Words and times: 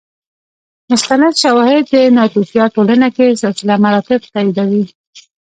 مستند 0.91 1.33
شواهد 1.43 1.83
د 1.93 1.95
ناتوفیا 2.17 2.65
ټولنه 2.75 3.07
کې 3.15 3.39
سلسله 3.43 3.73
مراتب 3.85 4.19
تاییدوي 4.33 4.83